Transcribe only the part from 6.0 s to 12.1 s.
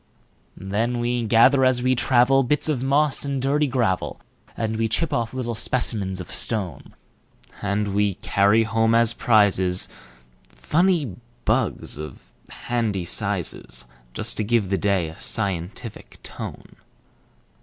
of stone; And we carry home as prizesFunny bugs,